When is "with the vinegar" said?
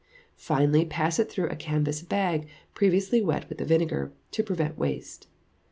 3.49-4.11